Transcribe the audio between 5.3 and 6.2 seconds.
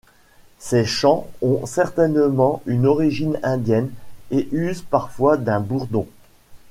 d'un bourdon.